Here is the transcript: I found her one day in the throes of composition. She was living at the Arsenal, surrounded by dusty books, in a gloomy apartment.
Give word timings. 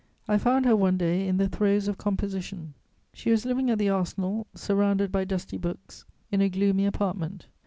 I 0.27 0.39
found 0.39 0.65
her 0.65 0.75
one 0.75 0.97
day 0.97 1.27
in 1.27 1.37
the 1.37 1.47
throes 1.47 1.87
of 1.87 1.99
composition. 1.99 2.73
She 3.13 3.29
was 3.29 3.45
living 3.45 3.69
at 3.69 3.77
the 3.77 3.89
Arsenal, 3.91 4.47
surrounded 4.55 5.11
by 5.11 5.25
dusty 5.25 5.57
books, 5.57 6.05
in 6.31 6.41
a 6.41 6.49
gloomy 6.49 6.87
apartment. 6.87 7.45